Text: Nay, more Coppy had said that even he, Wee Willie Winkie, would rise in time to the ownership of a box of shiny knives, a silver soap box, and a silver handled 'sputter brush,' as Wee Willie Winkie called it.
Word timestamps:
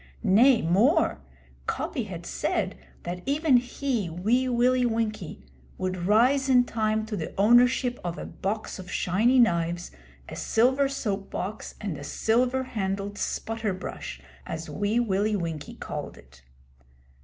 Nay, 0.23 0.63
more 0.63 1.19
Coppy 1.67 2.05
had 2.05 2.25
said 2.25 2.75
that 3.03 3.21
even 3.27 3.57
he, 3.57 4.09
Wee 4.09 4.49
Willie 4.49 4.83
Winkie, 4.83 5.45
would 5.77 6.07
rise 6.07 6.49
in 6.49 6.63
time 6.63 7.05
to 7.05 7.15
the 7.15 7.35
ownership 7.39 7.99
of 8.03 8.17
a 8.17 8.25
box 8.25 8.79
of 8.79 8.89
shiny 8.91 9.37
knives, 9.37 9.91
a 10.27 10.35
silver 10.35 10.89
soap 10.89 11.29
box, 11.29 11.75
and 11.79 11.95
a 11.99 12.03
silver 12.03 12.63
handled 12.63 13.19
'sputter 13.19 13.75
brush,' 13.75 14.19
as 14.47 14.67
Wee 14.67 14.99
Willie 14.99 15.35
Winkie 15.35 15.75
called 15.75 16.17
it. 16.17 16.41